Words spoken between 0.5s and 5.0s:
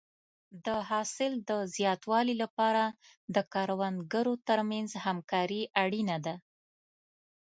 د حاصل د زیاتوالي لپاره د کروندګرو ترمنځ